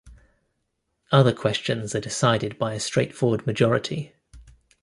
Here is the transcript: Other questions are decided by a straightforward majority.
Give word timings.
Other 1.11 1.31
questions 1.31 1.93
are 1.93 1.99
decided 1.99 2.57
by 2.57 2.73
a 2.73 2.79
straightforward 2.79 3.45
majority. 3.45 4.13